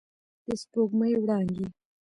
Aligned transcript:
د 0.45 0.49
سپوږمۍ 0.61 1.13
وړانګې 1.19 1.65